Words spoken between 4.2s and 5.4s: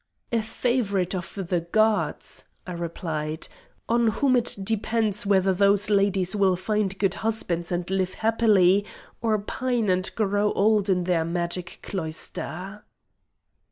it depends